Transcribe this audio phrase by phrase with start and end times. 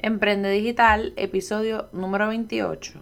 [0.00, 3.00] Emprende Digital, episodio número 28.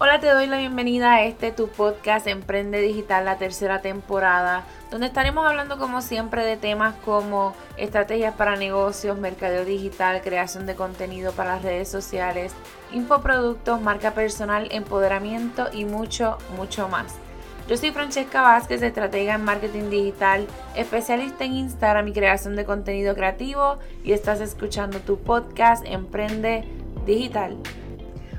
[0.00, 5.08] Hola, te doy la bienvenida a este tu podcast Emprende Digital, la tercera temporada, donde
[5.08, 11.32] estaremos hablando como siempre de temas como estrategias para negocios, mercadeo digital, creación de contenido
[11.32, 12.52] para las redes sociales,
[12.92, 17.16] infoproductos, marca personal, empoderamiento y mucho, mucho más.
[17.66, 20.46] Yo soy Francesca Vázquez, estratega en marketing digital,
[20.76, 26.62] especialista en Instagram y creación de contenido creativo y estás escuchando tu podcast Emprende
[27.04, 27.56] Digital.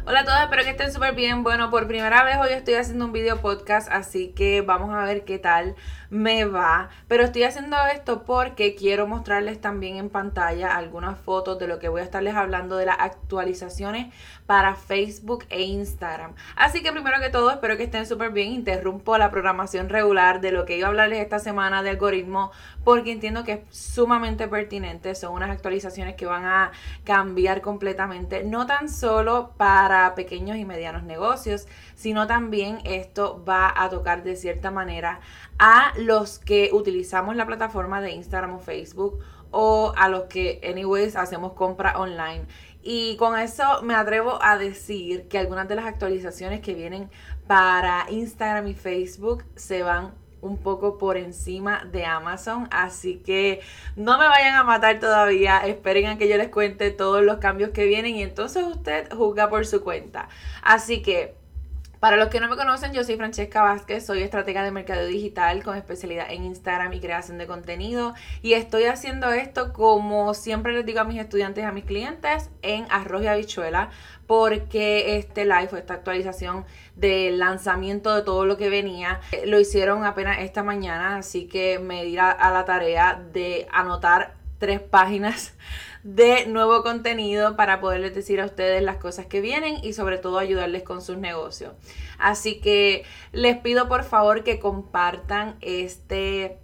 [0.10, 1.44] Hola a todos, espero que estén súper bien.
[1.44, 5.24] Bueno, por primera vez hoy estoy haciendo un video podcast, así que vamos a ver
[5.24, 5.76] qué tal
[6.10, 6.90] me va.
[7.08, 11.90] Pero estoy haciendo esto porque quiero mostrarles también en pantalla algunas fotos de lo que
[11.90, 14.12] voy a estarles hablando de las actualizaciones
[14.48, 16.34] para Facebook e Instagram.
[16.56, 18.52] Así que primero que todo, espero que estén súper bien.
[18.52, 22.50] Interrumpo la programación regular de lo que iba a hablarles esta semana de algoritmo
[22.84, 25.14] porque entiendo que es sumamente pertinente.
[25.14, 26.72] Son unas actualizaciones que van a
[27.04, 33.90] cambiar completamente, no tan solo para pequeños y medianos negocios, sino también esto va a
[33.90, 35.20] tocar de cierta manera
[35.58, 39.20] a los que utilizamos la plataforma de Instagram o Facebook
[39.52, 42.46] o a los que, anyways, hacemos compra online.
[42.82, 47.10] Y con eso me atrevo a decir que algunas de las actualizaciones que vienen
[47.48, 52.68] para Instagram y Facebook se van un poco por encima de Amazon.
[52.72, 53.62] Así que
[53.96, 55.60] no me vayan a matar todavía.
[55.60, 59.50] Esperen a que yo les cuente todos los cambios que vienen y entonces usted juzga
[59.50, 60.30] por su cuenta.
[60.62, 61.39] Así que
[62.00, 65.64] para los que no me conocen, yo soy Francesca Vázquez, soy estratega de mercado digital
[65.64, 68.14] con especialidad en Instagram y creación de contenido.
[68.42, 72.50] Y estoy haciendo esto como siempre les digo a mis estudiantes y a mis clientes
[72.62, 73.90] en arroz y habichuela
[74.28, 80.40] porque este live esta actualización del lanzamiento de todo lo que venía lo hicieron apenas
[80.40, 85.54] esta mañana, así que me di a la tarea de anotar tres páginas
[86.04, 90.40] de nuevo contenido para poderles decir a ustedes las cosas que vienen y sobre todo
[90.40, 91.74] ayudarles con sus negocios.
[92.18, 96.60] Así que les pido por favor que compartan este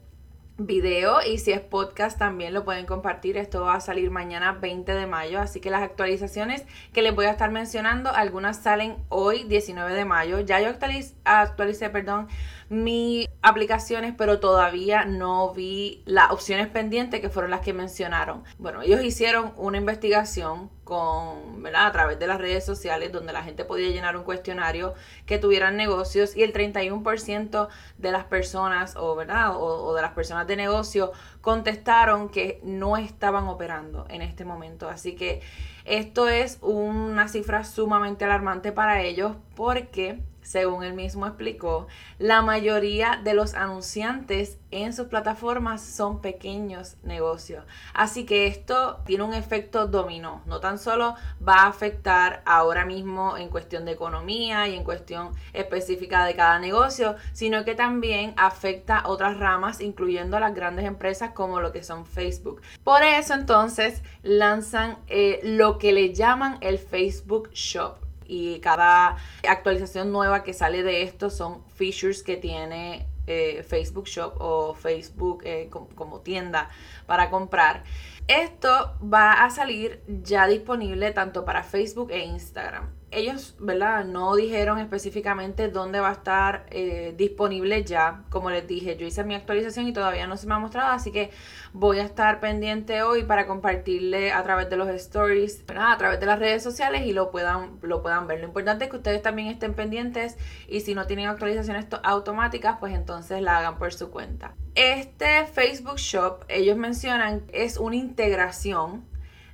[0.57, 3.37] video y si es podcast también lo pueden compartir.
[3.37, 7.25] Esto va a salir mañana 20 de mayo, así que las actualizaciones que les voy
[7.25, 10.39] a estar mencionando, algunas salen hoy 19 de mayo.
[10.39, 12.27] Ya yo actualicé, perdón,
[12.69, 18.43] mis aplicaciones, pero todavía no vi las opciones pendientes que fueron las que mencionaron.
[18.57, 21.87] Bueno, ellos hicieron una investigación con, ¿verdad?
[21.87, 24.93] A través de las redes sociales donde la gente podía llenar un cuestionario
[25.25, 29.55] que tuvieran negocios y el 31% de las personas o, ¿verdad?
[29.57, 34.87] O, de las personas de negocio contestaron que no estaban operando en este momento.
[34.87, 35.41] Así que
[35.85, 41.87] esto es una cifra sumamente alarmante para ellos porque según él mismo explicó,
[42.19, 47.65] la mayoría de los anunciantes en sus plataformas son pequeños negocios.
[47.93, 50.41] Así que esto tiene un efecto dominó.
[50.45, 51.15] No tan solo
[51.45, 56.59] va a afectar ahora mismo en cuestión de economía y en cuestión específica de cada
[56.59, 62.05] negocio, sino que también afecta otras ramas, incluyendo las grandes empresas como lo que son
[62.05, 62.61] Facebook.
[62.83, 67.97] Por eso entonces lanzan eh, lo que le llaman el Facebook Shop
[68.27, 74.33] y cada actualización nueva que sale de esto son features que tiene eh, Facebook Shop
[74.39, 76.69] o Facebook eh, como, tienda
[77.05, 77.83] para comprar.
[78.27, 84.05] Esto va a salir ya disponible tanto para Facebook e Instagram ellos, ¿verdad?
[84.05, 88.23] No dijeron específicamente dónde va a estar eh, disponible ya.
[88.29, 91.11] Como les dije, yo hice mi actualización y todavía no se me ha mostrado, así
[91.11, 91.31] que
[91.73, 96.25] voy a estar pendiente hoy para compartirle a través de los stories, a través de
[96.25, 98.39] las redes sociales y lo puedan, lo puedan ver.
[98.39, 100.37] Lo importante es que ustedes también estén pendientes
[100.67, 104.53] y si no tienen actualizaciones automáticas, pues entonces la hagan por su cuenta.
[104.75, 109.05] Este Facebook Shop, ellos mencionan, es una integración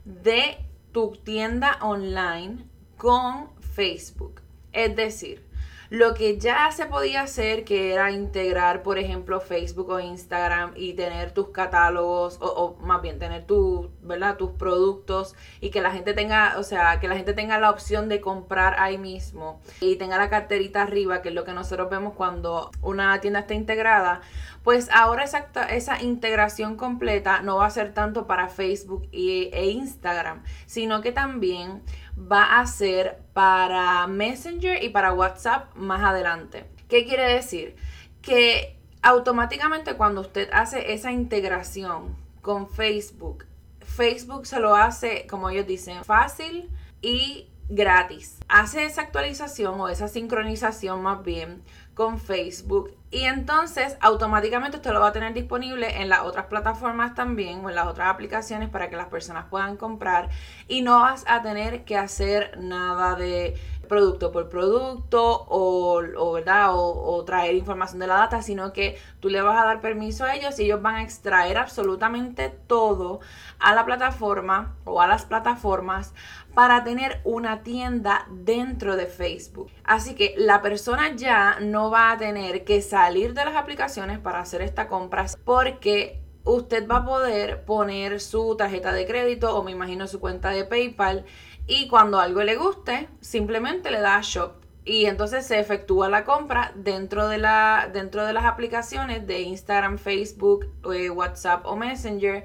[0.03, 0.57] de
[0.91, 2.70] tu tienda online
[3.01, 4.41] con Facebook.
[4.73, 5.43] Es decir,
[5.89, 10.93] lo que ya se podía hacer, que era integrar, por ejemplo, Facebook o Instagram y
[10.93, 14.37] tener tus catálogos, o, más bien tener tu, ¿verdad?
[14.37, 18.07] tus productos y que la gente tenga, o sea, que la gente tenga la opción
[18.07, 22.13] de comprar ahí mismo y tenga la carterita arriba, que es lo que nosotros vemos
[22.13, 24.21] cuando una tienda está integrada,
[24.63, 31.01] pues ahora esa, integración completa no va a ser tanto para Facebook e Instagram, sino
[31.01, 31.81] que también
[32.15, 36.65] va a ser para Messenger y para WhatsApp más adelante.
[36.87, 37.75] ¿Qué quiere decir?
[38.21, 43.45] Que automáticamente cuando usted hace esa integración con Facebook,
[43.79, 46.69] Facebook se lo hace, como ellos dicen, fácil
[47.01, 48.37] y gratis.
[48.47, 51.63] Hace esa actualización o esa sincronización más bien
[51.93, 57.13] con Facebook y entonces automáticamente usted lo va a tener disponible en las otras plataformas
[57.13, 60.29] también o en las otras aplicaciones para que las personas puedan comprar
[60.69, 63.55] y no vas a tener que hacer nada de
[63.91, 66.69] producto por producto o, ¿verdad?
[66.71, 70.33] O, traer información de la data, sino que tú le vas a dar permiso a
[70.33, 73.19] ellos y ellos van a extraer absolutamente todo
[73.59, 76.13] a la plataforma o a las plataformas
[76.53, 79.71] para tener una tienda dentro de Facebook.
[79.83, 84.39] Así que la persona ya no va a tener que salir de las aplicaciones para
[84.39, 89.71] hacer esta compra porque usted va a poder poner su tarjeta de crédito o me
[89.71, 91.25] imagino su cuenta de PayPal
[91.67, 94.53] y cuando algo le guste, simplemente le da a shop.
[94.83, 99.99] Y entonces se efectúa la compra dentro de, la, dentro de las aplicaciones de Instagram,
[99.99, 102.43] Facebook, eh, WhatsApp o Messenger.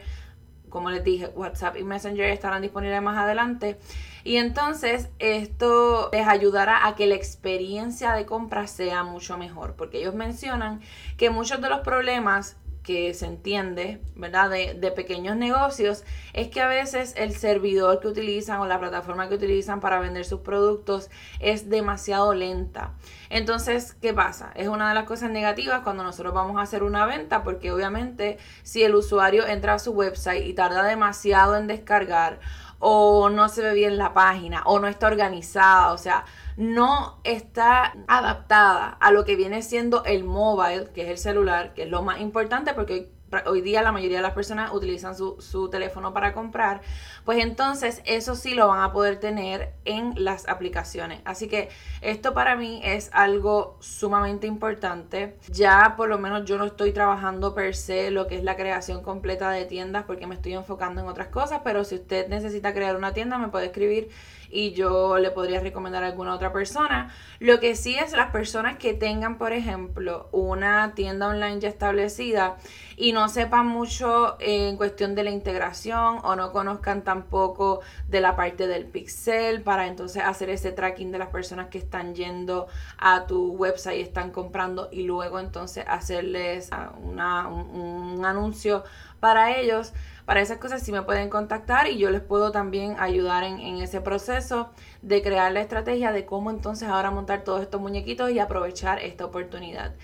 [0.77, 3.79] Como les dije, WhatsApp y Messenger estarán disponibles más adelante.
[4.25, 9.73] Y entonces esto les ayudará a que la experiencia de compra sea mucho mejor.
[9.73, 10.83] Porque ellos mencionan
[11.17, 14.49] que muchos de los problemas que se entiende, ¿verdad?
[14.49, 19.35] De, pequeños negocios, es que a veces el servidor que utilizan o la plataforma que
[19.35, 21.11] utilizan para vender sus productos
[21.41, 22.93] es demasiado lenta.
[23.29, 24.53] Entonces, ¿qué pasa?
[24.55, 28.39] Es una de las cosas negativas cuando nosotros vamos a hacer una venta, porque obviamente
[28.63, 32.39] si el usuario entra a su website y tarda demasiado en descargar,
[32.79, 36.25] o no se ve bien la página, o no está organizada, o sea,
[36.57, 41.85] no está adaptada a lo que viene siendo el mobile, que es el celular, que
[41.85, 43.11] es lo más importante porque
[43.45, 46.81] hoy día la mayoría de las personas utilizan su, su, teléfono para comprar,
[47.25, 51.21] pues entonces eso sí lo van a poder tener en las aplicaciones.
[51.25, 51.69] Así que
[52.01, 55.37] esto para mí es algo sumamente importante.
[55.49, 59.03] Ya por lo menos yo no estoy trabajando per se lo que es la creación
[59.03, 62.97] completa de tiendas porque me estoy enfocando en otras cosas, pero si usted necesita crear
[62.97, 64.09] una tienda me puede escribir
[64.51, 67.15] y yo le podría recomendar a alguna otra persona.
[67.39, 72.57] Lo que sí es las personas que tengan, por ejemplo, una tienda online ya establecida
[72.97, 78.37] y no sepan mucho en cuestión de la integración o no conozcan tampoco de la
[78.37, 82.69] parte del pixel para entonces hacer ese tracking de las personas que están yendo
[82.99, 86.71] a tu website y están comprando y luego entonces hacerles
[87.03, 88.85] una, un anuncio
[89.21, 89.93] para ellos.
[90.27, 94.01] Para esas cosas sí me pueden contactar y yo les puedo también ayudar en, ese
[94.01, 94.71] proceso
[95.01, 99.25] de crear la estrategia de cómo entonces ahora montar todos estos muñequitos y aprovechar esta
[99.25, 99.95] oportunidad.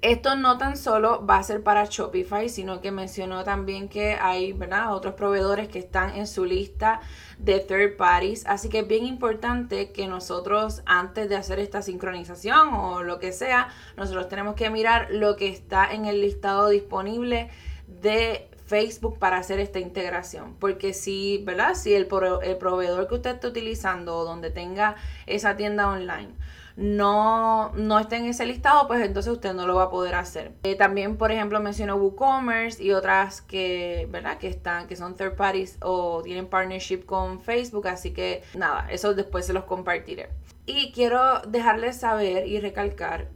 [0.00, 4.52] Esto no tan solo va a ser para Shopify, sino que mencionó también que hay
[4.52, 4.94] ¿verdad?
[4.94, 7.00] otros proveedores que están en su lista
[7.38, 8.46] de third parties.
[8.46, 13.32] Así que es bien importante que nosotros antes de hacer esta sincronización o lo que
[13.32, 17.50] sea, nosotros tenemos que mirar lo que está en el listado disponible
[17.88, 20.54] de Facebook para hacer esta integración.
[20.60, 21.74] Porque si, ¿verdad?
[21.74, 22.08] Si el,
[22.42, 26.34] el proveedor que usted está utilizando o donde tenga esa tienda online
[26.78, 30.52] no, no está en ese listado, pues entonces usted no lo va a poder hacer.
[30.62, 34.38] Eh, también, por ejemplo, menciono WooCommerce y otras que, ¿verdad?
[34.38, 39.12] Que están, que son third parties o tienen partnership con Facebook, así que nada, eso
[39.14, 40.28] después se los compartiré.
[40.66, 43.26] Y quiero dejarles saber y recalcar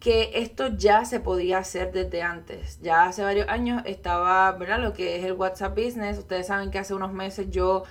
[0.00, 2.80] que esto ya se podía hacer desde antes.
[2.80, 4.80] Ya hace varios años estaba, ¿verdad?
[4.80, 6.18] Lo que es el WhatsApp Business.
[6.18, 7.84] Ustedes saben que hace unos meses yo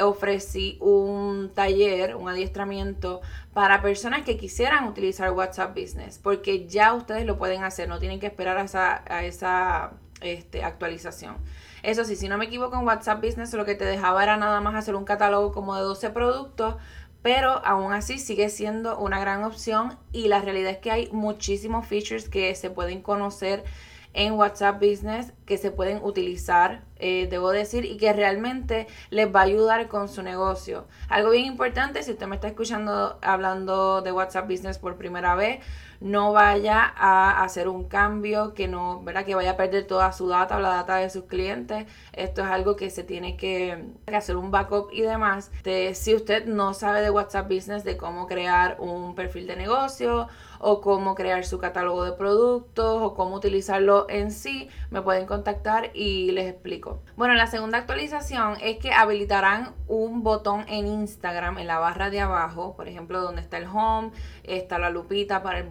[0.00, 3.22] ofrecí un taller, un adiestramiento
[3.52, 8.20] para personas que quisieran utilizar WhatsApp Business, porque ya ustedes lo pueden hacer, no tienen
[8.20, 11.36] que esperar a esa, a esa este, actualización.
[11.82, 14.60] Eso sí, si no me equivoco en WhatsApp Business lo que te dejaba era nada
[14.60, 16.76] más hacer un catálogo como de 12 productos,
[17.24, 21.86] pero aún así sigue siendo una gran opción y la realidad es que hay muchísimos
[21.86, 23.64] features que se pueden conocer
[24.12, 29.40] en WhatsApp Business que se pueden utilizar, eh, debo decir, y que realmente les va
[29.40, 30.86] a ayudar con su negocio.
[31.08, 35.60] Algo bien importante, si usted me está escuchando hablando de WhatsApp Business por primera vez,
[36.04, 39.24] no vaya a hacer un cambio, que no, ¿verdad?
[39.24, 41.86] Que vaya a perder toda su data o la data de sus clientes.
[42.12, 45.50] Esto es algo que se tiene que, hacer un backup y demás.
[45.94, 50.28] si usted no sabe de WhatsApp Business, de cómo crear un perfil de negocio
[50.66, 55.90] o cómo crear su catálogo de productos o cómo utilizarlo en sí, me pueden contactar
[55.94, 57.02] y les explico.
[57.16, 62.20] Bueno, la segunda actualización es que habilitarán un botón en Instagram en la barra de
[62.20, 64.10] abajo, por ejemplo, donde está el home,
[64.42, 65.66] está la lupita para el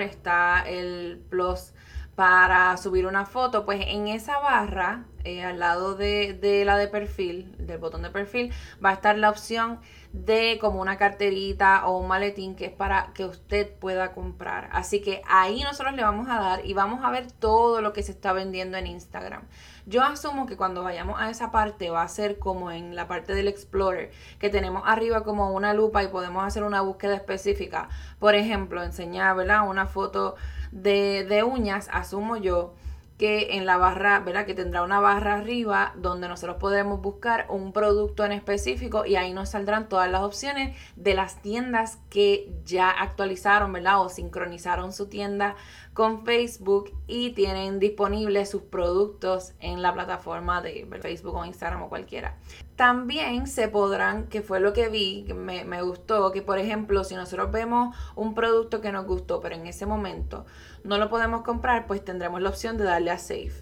[0.00, 1.72] está el plus
[2.14, 6.88] para subir una foto, pues en esa barra eh, al lado de, de, la de
[6.88, 8.52] perfil, del botón de perfil,
[8.84, 9.80] va a estar la opción
[10.12, 14.68] de como una carterita o un maletín que es para que usted pueda comprar.
[14.72, 18.02] Así que ahí nosotros le vamos a dar y vamos a ver todo lo que
[18.02, 19.42] se está vendiendo en Instagram.
[19.86, 23.34] Yo asumo que cuando vayamos a esa parte va a ser como en la parte
[23.34, 27.88] del Explorer, que tenemos arriba como una lupa y podemos hacer una búsqueda específica.
[28.18, 29.68] Por ejemplo, enseñar ¿verdad?
[29.68, 30.36] una foto
[30.70, 32.74] de, de uñas, asumo yo
[33.22, 34.46] que en la barra, ¿verdad?
[34.46, 39.32] Que tendrá una barra arriba donde nosotros podremos buscar un producto en específico y ahí
[39.32, 44.00] nos saldrán todas las opciones de las tiendas que ya actualizaron, ¿verdad?
[44.00, 45.54] O sincronizaron su tienda
[45.94, 51.88] con Facebook y tienen disponibles sus productos en la plataforma de Facebook o Instagram o
[51.88, 52.36] cualquiera.
[52.76, 57.04] También se podrán, que fue lo que vi, que me, me gustó, que por ejemplo,
[57.04, 60.46] si nosotros vemos un producto que nos gustó, pero en ese momento
[60.82, 63.52] no lo podemos comprar, pues tendremos la opción de darle a Save.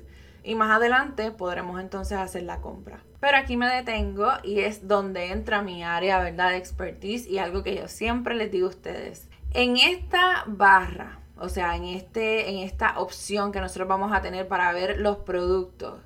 [0.42, 3.00] Y más adelante podremos entonces hacer la compra.
[3.20, 6.50] Pero aquí me detengo y es donde entra mi área, ¿verdad?
[6.50, 9.28] De expertise y algo que yo siempre les digo a ustedes.
[9.52, 14.46] En esta barra o sea, en, este, en esta opción que nosotros vamos a tener
[14.46, 16.00] para ver los productos.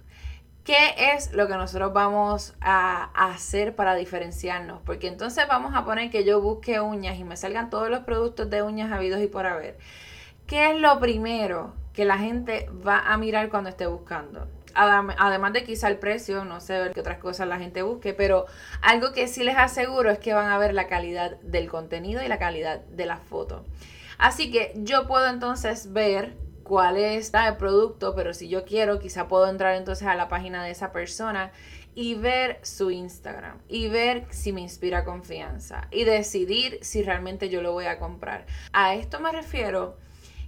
[0.62, 4.80] ¿Qué es lo que nosotros vamos a hacer para diferenciarnos?
[4.86, 8.48] Porque entonces vamos a poner que yo busque uñas y me salgan todos los productos
[8.48, 9.76] de uñas habidos y por haber.
[10.46, 14.46] ¿Qué es lo primero que la gente va a mirar cuando esté buscando?
[14.74, 18.46] Además de quizá el precio, no sé qué otras cosas la gente busque, pero
[18.82, 22.28] algo que sí les aseguro es que van a ver la calidad del contenido y
[22.28, 23.64] la calidad de la foto.
[24.18, 29.28] Así que yo puedo entonces ver cuál es el producto, pero si yo quiero, quizá
[29.28, 31.52] puedo entrar entonces a la página de esa persona
[31.94, 37.62] y ver su Instagram y ver si me inspira confianza y decidir si realmente yo
[37.62, 38.46] lo voy a comprar.
[38.72, 39.96] A esto me refiero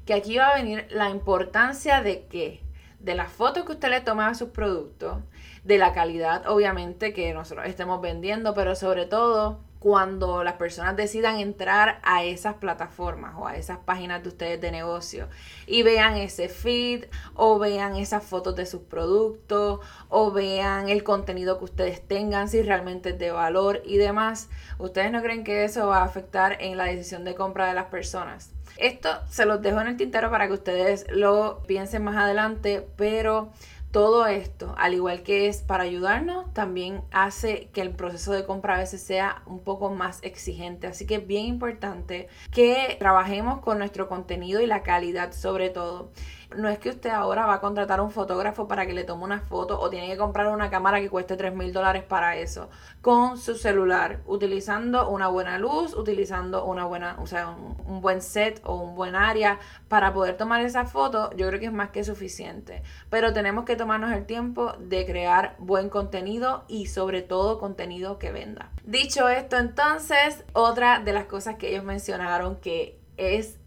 [0.05, 2.63] que aquí va a venir la importancia de que
[2.99, 5.19] de la foto que usted le toma a sus productos,
[5.63, 11.39] de la calidad obviamente que nosotros estemos vendiendo, pero sobre todo cuando las personas decidan
[11.39, 15.29] entrar a esas plataformas o a esas páginas de ustedes de negocio
[15.65, 19.79] y vean ese feed o vean esas fotos de sus productos
[20.09, 25.13] o vean el contenido que ustedes tengan, si realmente es de valor y demás, ¿ustedes
[25.13, 28.51] no creen que eso va a afectar en la decisión de compra de las personas?
[28.79, 33.53] Esto se los dejo en el tintero para que ustedes lo piensen más adelante, pero
[33.97, 38.75] todo esto, al igual que es para ayudarnos, también hace que el proceso de compra
[38.75, 40.87] a veces sea un poco más exigente.
[40.87, 46.11] Así que es bien importante que trabajemos con nuestro contenido y la calidad sobre todo.
[46.55, 49.25] No es que usted ahora va a contratar a un fotógrafo para que le tome
[49.25, 52.69] una foto o tiene que comprar una cámara que cueste 3 mil dólares para eso.
[53.03, 58.61] Con su celular, utilizando una buena luz, utilizando una buena, o sea, un, buen set
[58.65, 62.05] o un buen área para poder tomar esa foto, yo creo que es más que
[62.05, 62.83] suficiente.
[63.11, 68.31] Pero tenemos que tomarnos el tiempo de crear buen contenido y sobre todo contenido que
[68.31, 68.71] venda.
[68.85, 73.59] Dicho esto, entonces, otra de las cosas que ellos mencionaron que es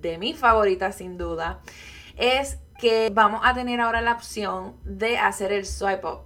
[0.00, 1.60] de mi favorita sin duda
[2.16, 6.20] es que vamos a tener ahora la opción de hacer el swipe up.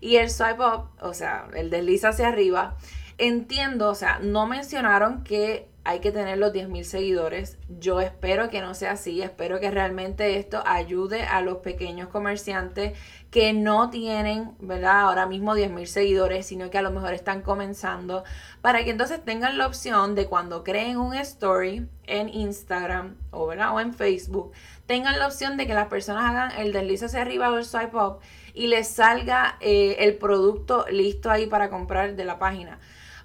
[0.00, 2.76] Y el swipe up, o sea, el desliza hacia arriba,
[3.18, 7.58] entiendo, o sea, no mencionaron que hay que tener los 10.000 seguidores.
[7.68, 9.20] Yo espero que no sea así.
[9.20, 12.96] Espero que realmente esto ayude a los pequeños comerciantes
[13.32, 15.00] que no tienen, ¿verdad?
[15.00, 18.24] Ahora mismo 10.000 seguidores, sino que a lo mejor están comenzando.
[18.60, 23.94] Para que entonces tengan la opción de cuando creen un story en Instagram o, en
[23.94, 24.52] Facebook,
[24.84, 27.96] tengan la opción de que las personas hagan el desliz hacia arriba o el swipe
[27.96, 28.18] up
[28.52, 32.80] y les salga eh, el producto listo ahí para comprar de la página.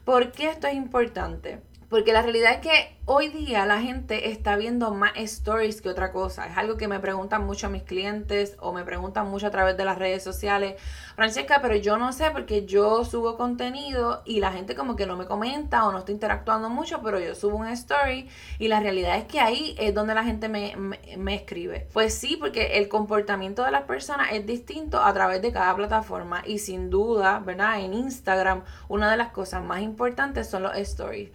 [0.06, 1.60] ¿Por qué esto es importante?
[1.90, 6.12] Porque la realidad es que hoy día la gente está viendo más stories que otra
[6.12, 6.46] cosa.
[6.46, 9.86] Es algo que me preguntan mucho mis clientes o me preguntan mucho a través de
[9.86, 10.76] las redes sociales.
[11.16, 15.16] Francesca, pero yo no sé porque yo subo contenido y la gente como que no
[15.16, 18.28] me comenta o no está interactuando mucho, pero yo subo un story
[18.60, 21.88] y la realidad es que ahí es donde la gente me, me escribe.
[21.94, 26.44] Pues sí, porque el comportamiento de las personas es distinto a través de cada plataforma
[26.46, 27.80] y sin duda, ¿verdad?
[27.80, 31.30] En Instagram una de las cosas más importantes son los stories.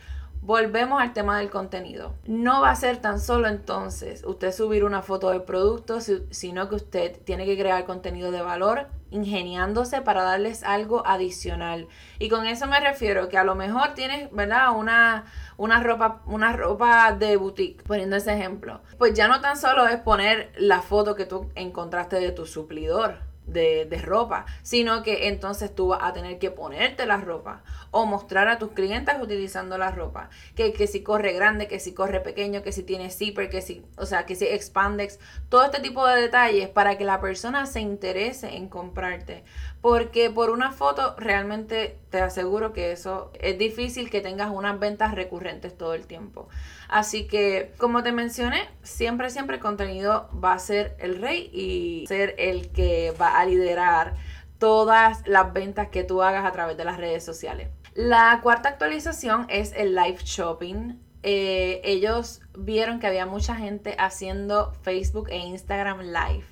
[0.45, 2.17] Volvemos al tema del contenido.
[2.27, 6.75] No va a ser tan solo entonces usted subir una foto del producto, sino que
[6.75, 11.87] usted tiene que crear contenido de valor ingeniándose para darles algo adicional.
[12.19, 14.77] Y con eso me refiero que a lo mejor tienes, ¿verdad?
[14.77, 15.27] Una,
[15.59, 18.81] una, ropa, una ropa de boutique, poniendo ese ejemplo.
[18.99, 23.21] Pues ya no tan solo es poner la foto que tú encontraste de tu suplidor
[23.47, 28.07] de, de, ropa, sino que entonces tú vas a tener que ponerte la ropa o
[28.07, 30.31] mostrar a tus clientes utilizando la ropa.
[30.57, 33.85] Que, que si corre grande, que si corre pequeño, que si tiene zipper, que si,
[33.97, 37.81] o sea, que si expandex, todo este tipo de detalles para que la persona se
[37.81, 39.45] interese en comprarte.
[39.81, 45.15] Porque por una foto realmente te aseguro que eso es difícil que tengas unas ventas
[45.15, 46.49] recurrentes todo el tiempo.
[46.89, 52.07] Así que, como te mencioné, siempre, siempre el contenido va a ser el rey y
[52.07, 54.15] ser el que va a liderar
[54.59, 57.69] todas las ventas que tú hagas a través de las redes sociales.
[57.95, 60.99] La cuarta actualización es el live shopping.
[61.23, 66.47] Eh, ellos vieron que había mucha gente haciendo Facebook e Instagram live.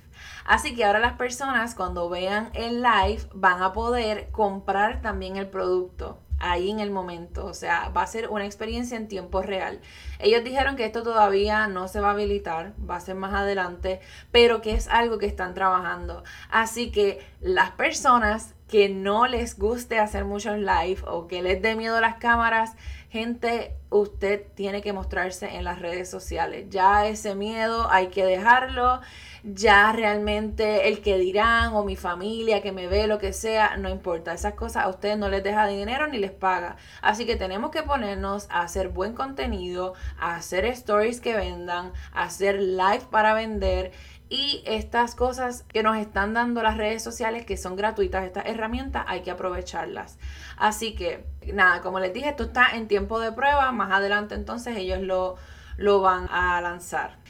[0.45, 5.47] Así que ahora las personas cuando vean el live van a poder comprar también el
[5.47, 7.45] producto ahí en el momento.
[7.45, 9.79] O sea, va a ser una experiencia en tiempo real.
[10.19, 13.99] Ellos dijeron que esto todavía no se va a habilitar, va a ser más adelante,
[14.31, 16.23] pero que es algo que están trabajando.
[16.49, 21.75] Así que las personas que no les guste hacer muchos live o que les dé
[21.75, 22.71] miedo las cámaras,
[23.09, 26.67] gente, usted tiene que mostrarse en las redes sociales.
[26.69, 29.01] Ya ese miedo hay que dejarlo
[29.43, 33.89] ya realmente el que dirán o mi familia que me ve, lo que sea, no
[33.89, 34.33] importa.
[34.33, 36.77] Esas cosas a ustedes no les deja dinero ni les paga.
[37.01, 42.23] Así que tenemos que ponernos a hacer buen contenido, a hacer stories que vendan, a
[42.23, 43.91] hacer live para vender.
[44.33, 49.03] Y estas cosas que nos están dando las redes sociales, que son gratuitas, estas herramientas,
[49.09, 50.17] hay que aprovecharlas.
[50.55, 53.73] Así que, nada, como les dije, esto está en tiempo de prueba.
[53.73, 55.35] Más adelante entonces ellos lo,
[55.75, 57.20] lo van a lanzar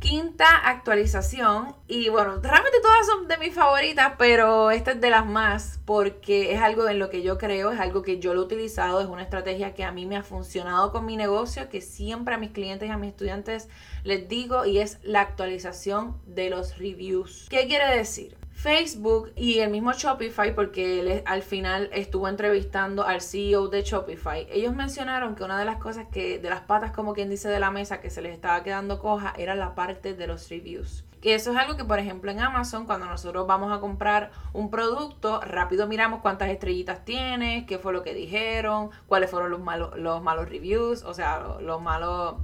[0.00, 1.76] quinta actualización.
[1.86, 6.52] Y bueno, realmente todas son de mis favoritas, pero esta es de las más porque
[6.54, 9.06] es algo en lo que yo creo, es algo que yo lo he utilizado, es
[9.06, 12.50] una estrategia que a mí me ha funcionado con mi negocio, que siempre a mis
[12.50, 13.68] clientes y a mis estudiantes
[14.02, 17.46] les digo, y es la actualización de los reviews.
[17.50, 18.39] ¿Qué quiere decir?
[18.60, 24.46] Facebook y el mismo Shopify, porque él al final estuvo entrevistando al CEO de Shopify,
[24.50, 27.58] ellos mencionaron que una de las cosas que, de las patas como quien dice de
[27.58, 31.06] la mesa que se les estaba quedando coja era la parte de los reviews.
[31.22, 34.68] Que eso es algo que, por ejemplo, en Amazon, cuando nosotros vamos a comprar un
[34.68, 39.96] producto, rápido miramos cuántas estrellitas tiene, qué fue lo que dijeron, cuáles fueron los malos,
[39.96, 42.34] los malos reviews, o sea, los malos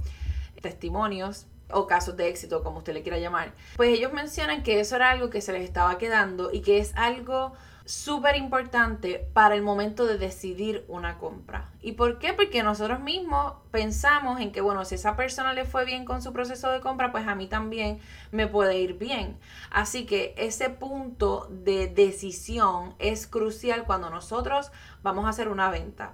[0.63, 4.95] testimonios o casos de éxito, como usted le quiera llamar, pues ellos mencionan que eso
[4.95, 7.53] era algo que se les estaba quedando y que es algo
[7.87, 11.71] súper importante para el momento de decidir una compra.
[11.81, 12.33] ¿Y por qué?
[12.33, 16.33] Porque nosotros mismos pensamos en que, bueno, si esa persona le fue bien con su
[16.33, 17.99] proceso de compra, pues a mí también
[18.31, 19.39] me puede ir bien.
[19.71, 24.69] Así que ese punto de decisión es crucial cuando nosotros
[25.01, 26.13] vamos a hacer una venta.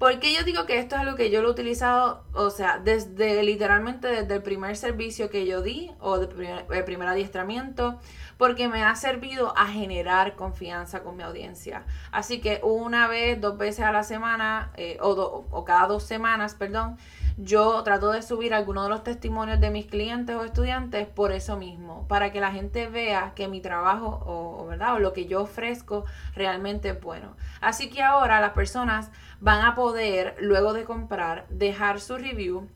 [0.00, 3.42] Porque yo digo que esto es algo que yo lo he utilizado, o sea, desde
[3.42, 8.00] literalmente desde el primer servicio que yo di o el primer adiestramiento,
[8.38, 11.84] porque me ha servido a generar confianza con mi audiencia.
[12.12, 16.54] Así que una vez, dos veces a la semana, eh, o, o cada dos semanas,
[16.54, 16.96] perdón,
[17.42, 21.56] yo trato de subir algunos de los testimonios de mis clientes o estudiantes por eso
[21.56, 24.94] mismo, para que la gente vea que mi trabajo o, ¿verdad?
[24.94, 27.36] o lo que yo ofrezco realmente es bueno.
[27.60, 32.68] Así que ahora las personas van a poder, luego de comprar, dejar su review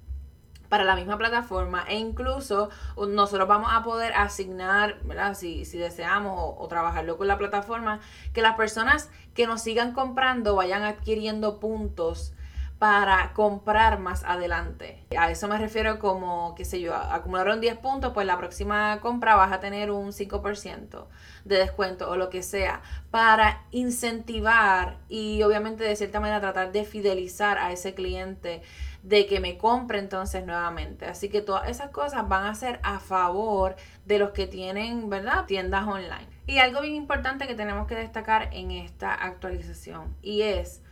[0.68, 5.34] para la misma plataforma e incluso nosotros vamos a poder asignar, ¿verdad?
[5.34, 8.00] Si, si deseamos o, o, trabajarlo con la plataforma,
[8.32, 12.32] que las personas que nos sigan comprando vayan adquiriendo puntos
[12.78, 15.06] para comprar más adelante.
[15.16, 19.36] A eso me refiero como, qué sé yo, acumularon 10 puntos, pues la próxima compra
[19.36, 21.06] vas a tener un 5%
[21.44, 26.84] de descuento o lo que sea, para incentivar y obviamente de cierta manera tratar de
[26.84, 28.62] fidelizar a ese cliente
[29.02, 31.06] de que me compre entonces nuevamente.
[31.06, 35.44] Así que todas esas cosas van a ser a favor de los que tienen, ¿verdad?
[35.44, 36.26] Tiendas online.
[36.46, 40.82] Y algo bien importante que tenemos que destacar en esta actualización y es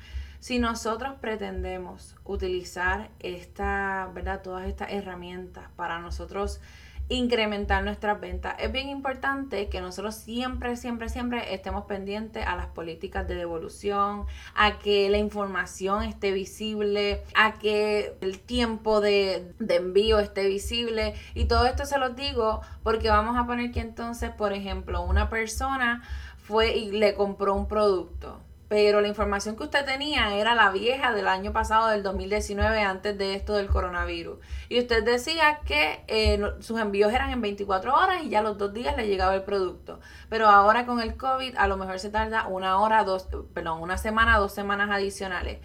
[0.43, 4.43] si nosotros pretendemos utilizar esta, ¿verdad?
[4.43, 6.61] todas estas herramientas para nosotros
[7.09, 12.67] incrementar nuestras ventas, es bien importante que nosotros siempre, siempre, siempre estemos pendientes a las
[12.67, 14.27] políticas de devolución,
[14.57, 21.15] a que la información esté visible, a que el tiempo de, envío esté visible.
[21.35, 25.31] Y todo esto se los digo porque vamos a poner que entonces, por ejemplo, una
[25.31, 26.03] persona
[26.37, 28.41] fue y le compró un producto
[28.73, 33.19] pero la información que usted tenía era la vieja del año pasado, del 2019, antes
[33.19, 34.39] de esto del coronavirus.
[34.71, 38.73] Y usted decía que eh, sus envíos eran en 24 horas y ya los dos
[38.73, 40.01] días le llegaba el producto.
[40.31, 43.99] Pero ahora con el COVID a lo mejor se tarda una hora, dos, perdón, una
[43.99, 45.59] semana, dos semanas adicionales.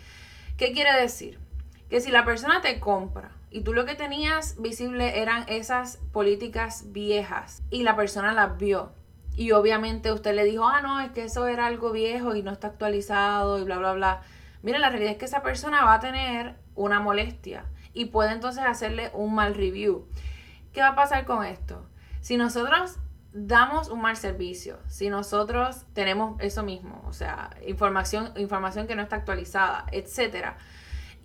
[0.57, 1.39] ¿Qué quiere decir?
[1.89, 6.91] Que si la persona te compra y tú lo que tenías visible eran esas políticas
[6.91, 8.91] viejas y la persona las vio
[9.37, 12.51] y obviamente usted le dijo, ah, no, es que eso era algo viejo y no
[12.51, 14.21] está actualizado y bla, bla, bla.
[14.63, 18.63] Mira, la realidad es que esa persona va a tener una molestia y puede entonces
[18.65, 20.07] hacerle un mal review.
[20.73, 21.87] ¿Qué va a pasar con esto?
[22.19, 22.97] Si nosotros
[23.31, 29.03] damos un mal servicio, si nosotros tenemos eso mismo, o sea, información, información que no
[29.03, 30.57] está actualizada, etcétera,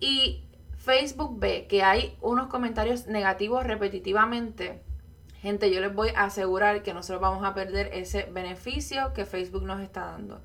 [0.00, 0.44] y
[0.76, 4.82] Facebook ve que hay unos comentarios negativos repetitivamente,
[5.42, 9.64] gente, yo les voy a asegurar que nosotros vamos a perder ese beneficio que Facebook
[9.64, 10.40] nos está dando.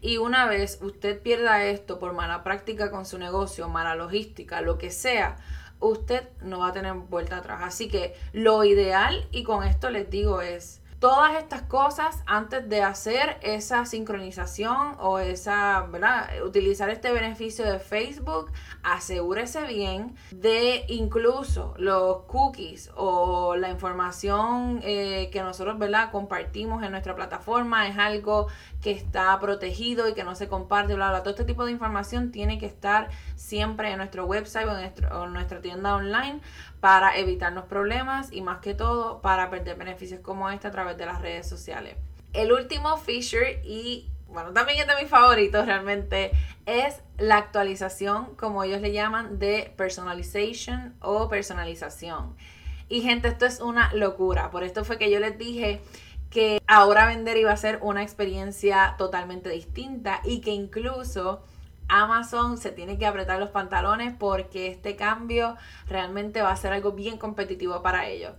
[0.00, 4.76] Y una vez usted pierda esto por mala práctica con su negocio, mala logística, lo
[4.76, 5.36] que sea,
[5.78, 7.60] usted no va a tener vuelta atrás.
[7.62, 12.82] Así que lo ideal, y con esto les digo, es todas estas cosas antes de
[12.82, 16.28] hacer esa sincronización o esa, ¿verdad?
[16.44, 25.30] Utilizar este beneficio de Facebook, asegúrese bien de incluso los cookies o la información eh,
[25.32, 26.10] que nosotros, ¿verdad?
[26.12, 28.48] Compartimos en nuestra plataforma es algo
[28.82, 31.20] que está protegido y que no se comparte, bla, bla.
[31.22, 35.60] Todo este tipo de información tiene que estar siempre en nuestro website o en nuestra
[35.62, 36.40] tienda online
[36.80, 41.06] para evitarnos problemas y más que todo para perder beneficios como este a través de
[41.06, 41.96] las redes sociales.
[42.32, 46.30] El último feature y bueno, también es de mis favoritos realmente,
[46.66, 52.36] es la actualización, como ellos le llaman, de personalization o personalización.
[52.88, 54.50] Y gente, esto es una locura.
[54.50, 55.80] Por esto fue que yo les dije
[56.30, 61.42] que ahora vender iba a ser una experiencia totalmente distinta y que incluso
[61.90, 65.56] Amazon se tiene que apretar los pantalones porque este cambio
[65.88, 68.32] realmente va a ser algo bien competitivo para ellos.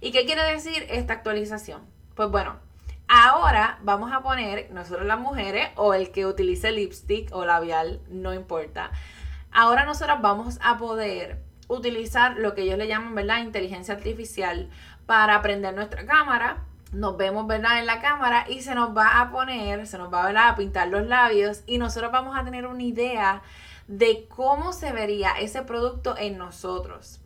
[0.00, 1.82] ¿Y qué quiere decir esta actualización?
[2.14, 2.56] Pues bueno,
[3.08, 8.34] ahora vamos a poner, nosotros las mujeres o el que utilice lipstick o labial, no
[8.34, 8.90] importa.
[9.50, 13.42] Ahora nosotros vamos a poder utilizar lo que ellos le llaman, ¿verdad?
[13.42, 14.70] Inteligencia artificial
[15.06, 17.78] para prender nuestra cámara nos vemos, ¿verdad?
[17.78, 21.06] En la cámara y se nos va a poner, se nos va a pintar los
[21.06, 23.42] labios y nosotros vamos a tener una idea
[23.86, 27.20] de cómo se vería ese producto en nosotros.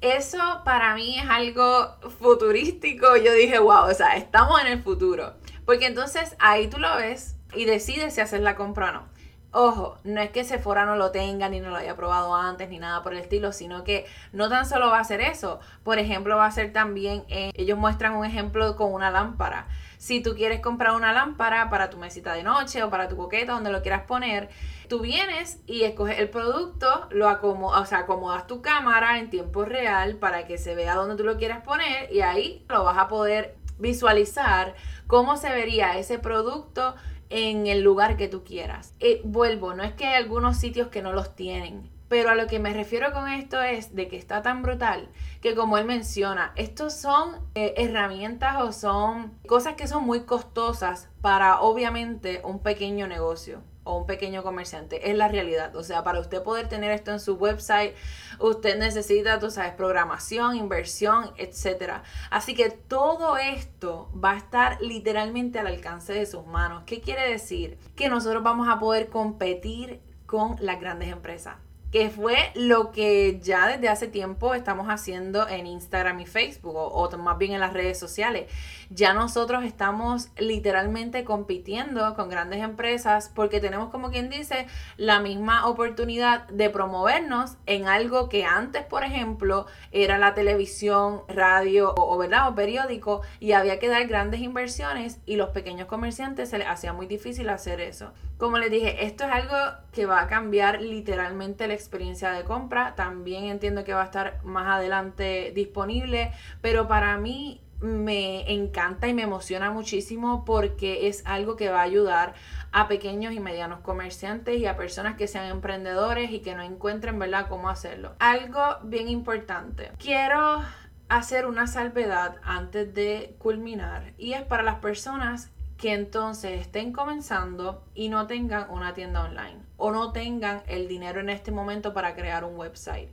[0.00, 3.16] Eso para mí es algo futurístico.
[3.16, 5.34] Yo dije, wow, o sea, estamos en el futuro.
[5.64, 9.15] Porque entonces ahí tú lo ves y decides si hacer la compra o no.
[9.52, 12.78] Ojo, no es que Sephora no lo tenga ni no lo haya probado antes ni
[12.78, 15.60] nada por el estilo, sino que no tan solo va a ser eso.
[15.82, 19.66] Por ejemplo, va a ser también, eh, ellos muestran un ejemplo con una lámpara.
[19.96, 23.52] Si tú quieres comprar una lámpara para tu mesita de noche o para tu coqueta,
[23.52, 24.50] donde lo quieras poner,
[24.88, 29.64] tú vienes y escoges el producto, lo acomodas, o sea, acomodas tu cámara en tiempo
[29.64, 33.08] real para que se vea donde tú lo quieras poner y ahí lo vas a
[33.08, 34.74] poder visualizar
[35.06, 36.94] cómo se vería ese producto
[37.30, 38.94] en el lugar que tú quieras.
[39.00, 42.46] Eh, vuelvo, no es que hay algunos sitios que no los tienen, pero a lo
[42.46, 45.08] que me refiero con esto es de que está tan brutal
[45.40, 51.08] que como él menciona, estos son eh, herramientas o son cosas que son muy costosas
[51.20, 55.10] para obviamente un pequeño negocio o un pequeño comerciante.
[55.10, 55.74] Es la realidad.
[55.76, 57.94] O sea, para usted poder tener esto en su website,
[58.40, 62.02] usted necesita, tú sabes, programación, inversión, etc.
[62.30, 66.82] Así que todo esto va a estar literalmente al alcance de sus manos.
[66.84, 67.78] ¿Qué quiere decir?
[67.94, 71.54] Que nosotros vamos a poder competir con las grandes empresas
[71.96, 77.10] que fue lo que ya desde hace tiempo estamos haciendo en Instagram y Facebook, o,
[77.16, 78.52] más bien en las redes sociales.
[78.90, 84.66] Ya nosotros estamos literalmente compitiendo con grandes empresas porque tenemos, como quien dice,
[84.98, 91.94] la misma oportunidad de promovernos en algo que antes, por ejemplo, era la televisión, radio
[91.96, 92.48] o, ¿verdad?
[92.50, 96.92] o periódico y había que dar grandes inversiones y los pequeños comerciantes se les hacía
[96.92, 98.12] muy difícil hacer eso.
[98.36, 99.56] Como les dije, esto es algo
[99.92, 102.94] que va a cambiar literalmente la experiencia de compra.
[102.94, 109.14] También entiendo que va a estar más adelante disponible, pero para mí me encanta y
[109.14, 112.34] me emociona muchísimo porque es algo que va a ayudar
[112.72, 117.18] a pequeños y medianos comerciantes y a personas que sean emprendedores y que no encuentren,
[117.18, 118.14] ¿verdad?, cómo hacerlo.
[118.18, 119.92] Algo bien importante.
[119.98, 120.62] Quiero
[121.08, 127.84] hacer una salvedad antes de culminar y es para las personas que entonces estén comenzando
[127.94, 132.14] y no tengan una tienda online o no tengan el dinero en este momento para
[132.14, 133.10] crear un website.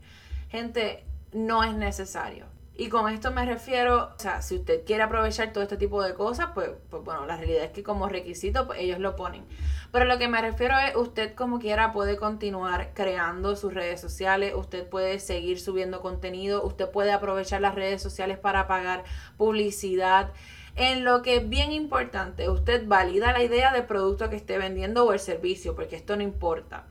[0.50, 2.46] Gente, no es necesario.
[2.76, 6.16] Y con esto me refiero, o sea, si usted quiere aprovechar todo este tipo de
[6.16, 9.46] cosas, pues, pues bueno, la realidad es que como requisito pues ellos lo ponen.
[9.92, 14.54] Pero lo que me refiero es, usted como quiera puede continuar creando sus redes sociales,
[14.56, 19.04] usted puede seguir subiendo contenido, usted puede aprovechar las redes sociales para pagar
[19.38, 20.32] publicidad.
[20.76, 25.06] En lo que es bien importante, usted valida la idea del producto que esté vendiendo
[25.06, 26.88] o el servicio, porque esto no importa.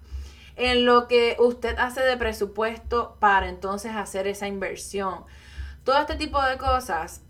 [0.54, 5.24] En lo que usted hace de presupuesto para entonces hacer esa inversión.
[5.82, 7.22] Todo este tipo de cosas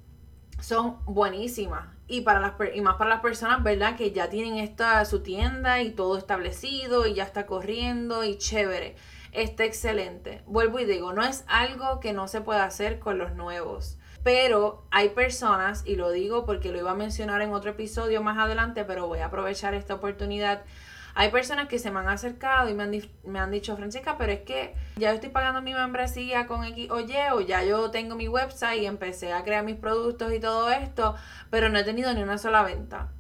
[0.61, 3.97] son buenísimas y para las y más para las personas, ¿verdad?
[3.97, 8.97] Que ya tienen esta su tienda y todo establecido y ya está corriendo y chévere.
[9.33, 10.43] Está excelente.
[10.47, 13.97] Vuelvo y digo, no es algo que no se pueda hacer con los nuevos.
[14.23, 18.39] Pero hay personas, y lo digo porque lo iba a mencionar en otro episodio más
[18.39, 20.63] adelante, pero voy a aprovechar esta oportunidad
[21.15, 24.33] hay personas que se me han acercado y me han, me han dicho, Francesca, pero
[24.33, 27.91] es que ya yo estoy pagando mi membresía con X o Y, o ya yo
[27.91, 31.15] tengo mi website y empecé a crear mis productos y todo esto,
[31.51, 33.11] pero no he tenido ni una sola venta.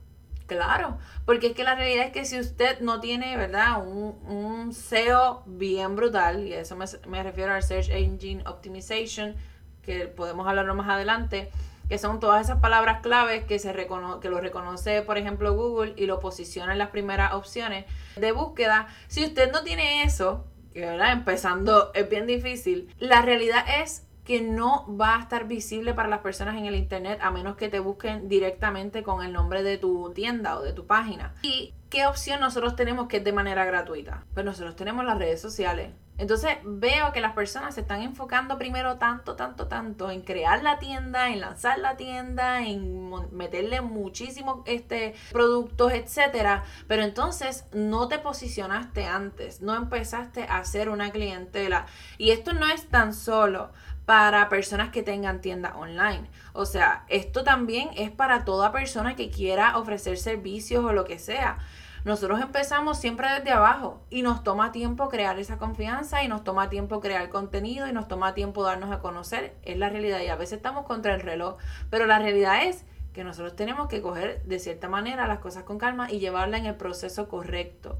[0.46, 3.86] Claro, porque es que la realidad es que si usted no tiene, ¿verdad?
[3.86, 9.34] Un, un SEO bien brutal, y eso me, me refiero al Search Engine Optimization,
[9.82, 11.50] que podemos hablarlo más adelante,
[11.88, 16.06] que son todas esas palabras claves que, se que lo reconoce, por ejemplo, Google y
[16.06, 17.84] lo posiciona en las primeras opciones
[18.16, 18.88] de búsqueda.
[19.08, 21.12] Si usted no tiene eso, ¿verdad?
[21.12, 26.20] empezando es bien difícil, la realidad es que no va a estar visible para las
[26.20, 30.12] personas en el internet a menos que te busquen directamente con el nombre de tu
[30.14, 31.34] tienda o de tu página.
[31.42, 34.24] ¿Y qué opción nosotros tenemos que es de manera gratuita?
[34.32, 35.90] Pues nosotros tenemos las redes sociales.
[36.16, 40.78] Entonces veo que las personas se están enfocando primero tanto, tanto, tanto en crear la
[40.78, 46.64] tienda, en lanzar la tienda, en meterle muchísimos este, productos, etcétera.
[46.88, 51.84] Pero entonces no te posicionaste antes, no empezaste a hacer una clientela.
[52.16, 53.70] Y esto no es tan solo
[54.06, 56.28] para personas que tengan tienda online.
[56.54, 61.18] O sea, esto también es para toda persona que quiera ofrecer servicios o lo que
[61.18, 61.58] sea.
[62.04, 66.68] Nosotros empezamos siempre desde abajo y nos toma tiempo crear esa confianza y nos toma
[66.68, 69.54] tiempo crear contenido y nos toma tiempo darnos a conocer.
[69.62, 71.58] Es la realidad y a veces estamos contra el reloj,
[71.90, 75.78] pero la realidad es que nosotros tenemos que coger de cierta manera las cosas con
[75.78, 77.98] calma y llevarla en el proceso correcto.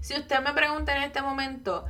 [0.00, 1.84] Si usted me pregunta en este momento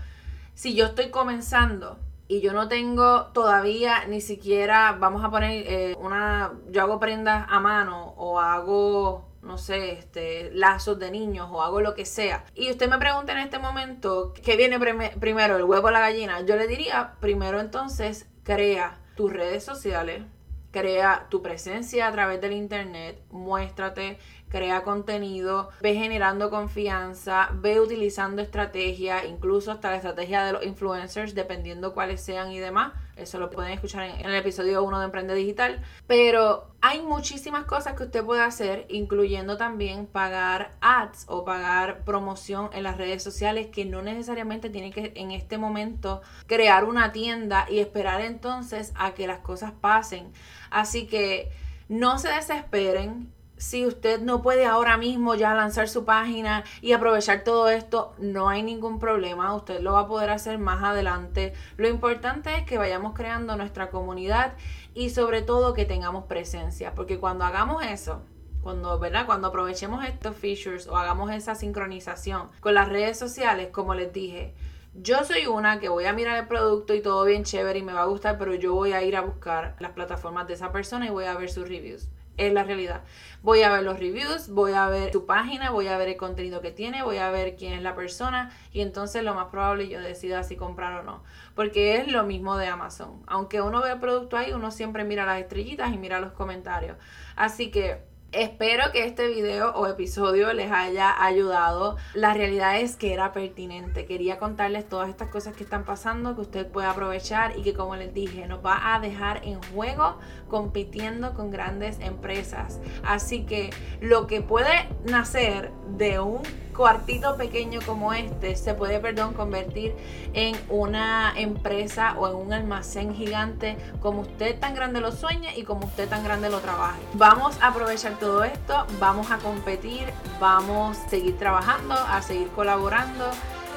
[0.55, 1.99] si yo estoy comenzando
[2.29, 7.47] y yo no tengo todavía ni siquiera, vamos a poner eh, una, yo hago prendas
[7.49, 12.45] a mano o hago no sé, este, lazos de niños o hago lo que sea.
[12.55, 14.79] Y usted me pregunta en este momento, ¿qué viene
[15.21, 16.41] primero, el huevo o la gallina?
[16.43, 20.23] Yo le diría, primero entonces, crea tus redes sociales,
[20.71, 28.43] crea tu presencia a través del internet, muéstrate, crea contenido, ve generando confianza, ve utilizando
[28.43, 32.93] estrategia, incluso hasta la estrategia de los influencers, dependiendo cuáles sean y demás.
[33.17, 35.83] Eso lo pueden escuchar en, el episodio 1 de Emprende Digital.
[36.07, 42.71] Pero hay muchísimas cosas que usted puede hacer, incluyendo también pagar ads o pagar promoción
[42.73, 47.67] en las redes sociales, que no necesariamente tiene que en este momento crear una tienda
[47.71, 50.33] y esperar entonces a que las cosas pasen.
[50.71, 51.51] Así que
[51.89, 57.45] no se desesperen si usted no puede ahora mismo ya lanzar su página y aprovechar
[57.45, 61.55] todo esto, no hay ningún problema, usted lo va a poder hacer más adelante.
[61.77, 64.55] Lo importante es que vayamos creando nuestra comunidad
[64.93, 68.23] y sobre todo que tengamos presencia, porque cuando hagamos eso,
[68.63, 69.27] cuando, ¿verdad?
[69.27, 74.55] Cuando aprovechemos estos features o hagamos esa sincronización con las redes sociales, como les dije,
[74.95, 77.93] yo soy una que voy a mirar el producto y todo bien chévere y me
[77.93, 81.07] va a gustar, pero yo voy a ir a buscar las plataformas de esa persona
[81.07, 83.03] y voy a ver sus reviews es la realidad.
[83.43, 86.61] Voy a ver los reviews, voy a ver tu página, voy a ver el contenido
[86.61, 90.01] que tiene, voy a ver quién es la persona y entonces lo más probable yo
[90.01, 91.23] decida si comprar o no.
[91.55, 93.23] Porque es lo mismo de Amazon.
[93.27, 96.97] Aunque uno ve el producto ahí, uno siempre mira las estrellitas y mira los comentarios.
[97.37, 101.97] Así que Espero que este video o episodio les haya ayudado.
[102.15, 104.07] La realidad es que era pertinente.
[104.07, 107.95] Quería contarles todas estas cosas que están pasando, que usted puede aprovechar y que como
[107.95, 110.19] les dije, nos va a dejar en juego
[110.49, 112.81] compitiendo con grandes empresas.
[113.05, 113.71] Así que
[114.01, 116.43] lo que puede nacer de un
[116.75, 119.95] cuartito pequeño como este se puede, perdón, convertir
[120.33, 125.63] en una empresa o en un almacén gigante como usted tan grande lo sueña y
[125.63, 127.01] como usted tan grande lo trabaje.
[127.15, 130.05] Vamos a aprovechar todo esto, vamos a competir,
[130.41, 133.31] vamos a seguir trabajando, a seguir colaborando.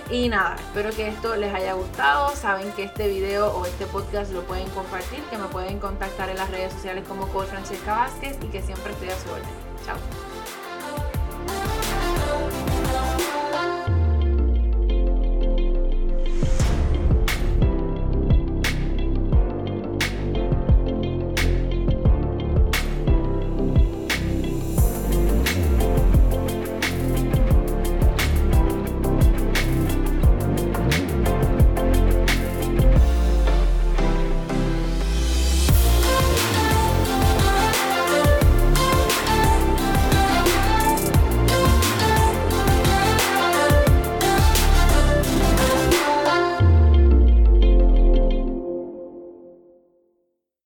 [0.10, 2.34] Y nada, espero que esto les haya gustado.
[2.36, 6.38] Saben que este video o este podcast lo pueden compartir, que me pueden contactar en
[6.38, 9.50] las redes sociales como Coach Francesca Vázquez y que siempre estoy a su orden.
[9.86, 10.27] Chao.